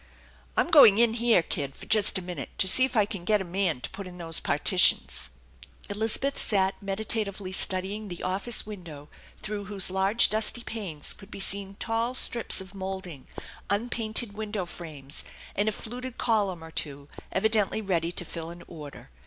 "I'm 0.57 0.71
going 0.71 0.97
in 0.97 1.13
here, 1.13 1.43
kid, 1.43 1.75
for 1.75 1.85
just 1.85 2.17
a 2.17 2.23
minute, 2.23 2.49
to 2.57 2.67
see 2.67 2.85
if 2.85 2.95
I 2.95 3.05
caa 3.05 3.23
get 3.23 3.39
a 3.39 3.43
man 3.45 3.81
to 3.81 3.89
put 3.91 4.07
in 4.07 4.17
those 4.17 4.39
partitions." 4.39 5.29
Elizabeth 5.91 6.39
sat 6.39 6.73
meditatively 6.81 7.51
studying 7.51 8.07
the 8.07 8.23
office 8.23 8.65
window 8.65 9.09
through 9.43 9.65
whose 9.65 9.91
large 9.91 10.27
dusty 10.31 10.63
panes 10.63 11.13
could 11.13 11.29
be 11.29 11.39
seen 11.39 11.75
tall 11.75 12.15
strips 12.15 12.59
of 12.61 12.71
THE 12.71 12.77
ENCHANTED 12.77 12.79
BARN 12.79 13.03
87 13.13 13.19
moulding, 13.19 13.27
unpainted 13.69 14.33
window 14.33 14.65
frames, 14.65 15.23
and 15.55 15.69
a 15.69 15.71
fluted 15.71 16.17
column 16.17 16.63
or 16.63 16.71
two, 16.71 17.07
evidently 17.31 17.79
ready 17.83 18.11
to 18.11 18.25
fill 18.25 18.49
an 18.49 18.63
order. 18.67 19.11